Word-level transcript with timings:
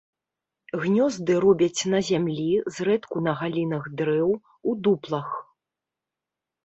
Гнёзды 0.83 1.31
робяць 1.43 1.81
на 1.93 1.99
зямлі, 2.09 2.47
зрэдку 2.77 3.23
на 3.29 3.37
галінах 3.43 3.83
дрэў, 4.01 4.29
у 4.73 4.77
дуплах. 4.89 5.29